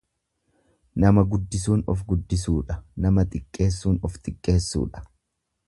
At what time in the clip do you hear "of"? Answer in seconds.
1.93-2.01, 4.09-4.19